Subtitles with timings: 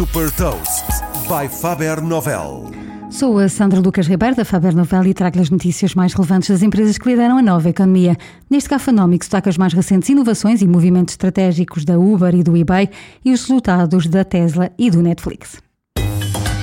[0.00, 0.86] Super Toast
[1.28, 2.70] by Faber Novel.
[3.10, 6.62] Sou a Sandra Lucas Ribeiro da Faber Novel e trago-lhe as notícias mais relevantes das
[6.62, 8.16] empresas que lideram a nova economia.
[8.48, 12.88] Neste Gafanómico destaca as mais recentes inovações e movimentos estratégicos da Uber e do eBay
[13.22, 15.58] e os resultados da Tesla e do Netflix.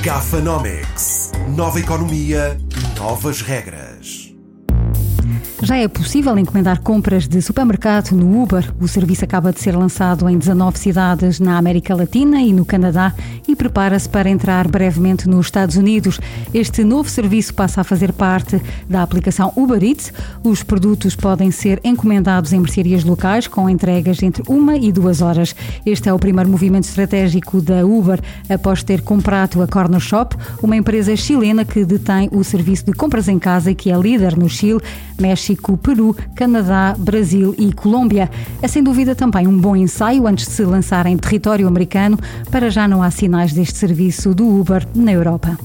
[0.01, 1.31] Gafanomics.
[1.55, 2.57] Nova economia,
[2.97, 3.86] novas regras.
[5.63, 8.71] Já é possível encomendar compras de supermercado no Uber.
[8.79, 13.11] O serviço acaba de ser lançado em 19 cidades na América Latina e no Canadá
[13.47, 16.19] e prepara-se para entrar brevemente nos Estados Unidos.
[16.53, 20.13] Este novo serviço passa a fazer parte da aplicação Uber Eats.
[20.43, 25.55] Os produtos podem ser encomendados em mercearias locais com entregas entre uma e duas horas.
[25.83, 30.75] Este é o primeiro movimento estratégico da Uber após ter comprado a Corner Shop, uma
[30.75, 34.47] empresa chilena que detém o serviço de compras em casa e que é líder no
[34.47, 34.81] Chile,
[35.19, 38.29] México México, Peru, Canadá, Brasil e Colômbia.
[38.61, 42.19] É sem dúvida também um bom ensaio antes de se lançar em território americano.
[42.51, 45.57] Para já não há sinais deste serviço do Uber na Europa.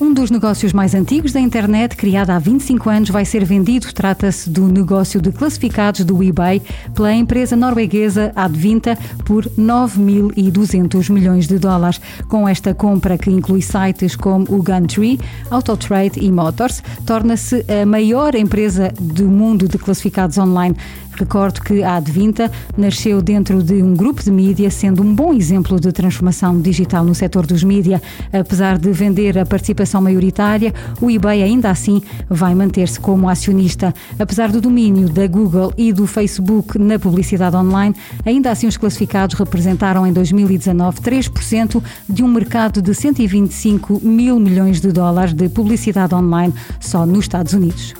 [0.00, 3.92] Um dos negócios mais antigos da internet, criado há 25 anos, vai ser vendido.
[3.92, 6.62] Trata-se do negócio de classificados do eBay
[6.94, 12.00] pela empresa norueguesa Advinta por 9.200 milhões de dólares.
[12.28, 15.18] Com esta compra, que inclui sites como o Gumtree,
[15.50, 20.76] Autotrade e Motors, torna-se a maior empresa do mundo de classificados online.
[21.18, 25.80] Recordo que a Advinta nasceu dentro de um grupo de mídia, sendo um bom exemplo
[25.80, 28.00] de transformação digital no setor dos mídia.
[28.32, 29.44] Apesar de vender a
[29.88, 33.94] participação maioritária, o eBay ainda assim vai manter-se como acionista.
[34.18, 39.36] Apesar do domínio da Google e do Facebook na publicidade online, ainda assim os classificados
[39.36, 46.14] representaram em 2019 3% de um mercado de 125 mil milhões de dólares de publicidade
[46.14, 47.94] online só nos Estados Unidos.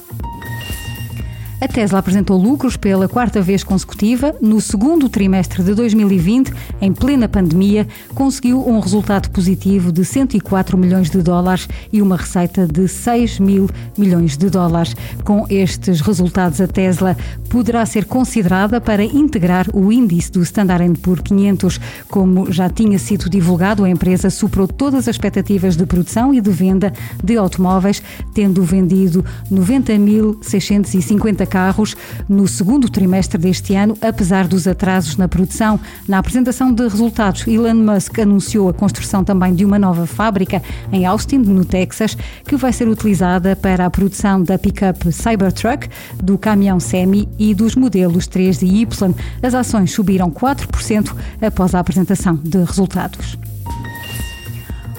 [1.60, 4.32] A Tesla apresentou lucros pela quarta vez consecutiva.
[4.40, 11.10] No segundo trimestre de 2020, em plena pandemia, conseguiu um resultado positivo de 104 milhões
[11.10, 14.94] de dólares e uma receita de 6 mil milhões de dólares.
[15.24, 17.16] Com estes resultados, a Tesla
[17.50, 21.80] poderá ser considerada para integrar o índice do Standard Poor's 500.
[22.08, 26.50] Como já tinha sido divulgado, a empresa superou todas as expectativas de produção e de
[26.50, 26.92] venda
[27.22, 28.00] de automóveis,
[28.32, 31.96] tendo vendido 90.650 carros
[32.28, 35.80] no segundo trimestre deste ano, apesar dos atrasos na produção.
[36.06, 41.06] Na apresentação de resultados, Elon Musk anunciou a construção também de uma nova fábrica em
[41.06, 45.88] Austin, no Texas, que vai ser utilizada para a produção da pickup Cybertruck,
[46.22, 49.14] do caminhão semi e dos modelos 3 e Y.
[49.42, 53.38] As ações subiram 4% após a apresentação de resultados.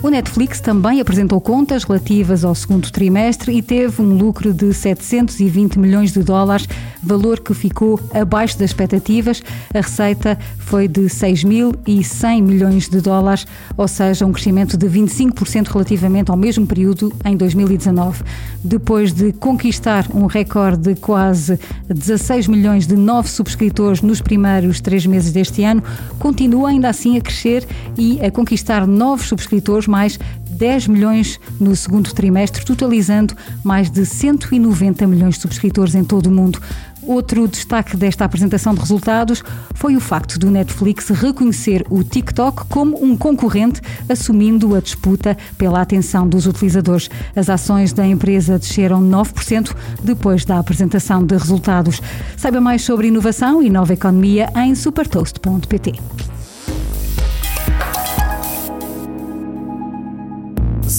[0.02, 5.78] O Netflix também apresentou contas relativas ao segundo trimestre e teve um lucro de 720
[5.78, 6.70] milhões de dólares,
[7.04, 9.44] valor que ficou abaixo das expectativas.
[9.74, 13.46] A receita foi de 6.100 milhões de dólares,
[13.76, 18.24] ou seja, um crescimento de 25% relativamente ao mesmo período em 2019.
[18.64, 21.60] Depois de conquistar um recorde de quase
[21.90, 25.84] 16 milhões de novos subscritores nos primeiros três meses deste ano,
[26.20, 27.68] continua ainda assim a crescer
[27.98, 30.20] e a conquistar novos subscritores mais
[30.50, 33.34] 10 milhões no segundo trimestre, totalizando
[33.64, 36.60] mais de 190 milhões de subscritores em todo o mundo.
[37.02, 39.42] Outro destaque desta apresentação de resultados
[39.74, 45.82] foi o facto do Netflix reconhecer o TikTok como um concorrente, assumindo a disputa pela
[45.82, 47.10] atenção dos utilizadores.
[47.36, 49.74] As ações da empresa desceram 9%
[50.04, 52.02] depois da apresentação de resultados.
[52.36, 56.29] Saiba mais sobre inovação e nova economia em supertoast.pt.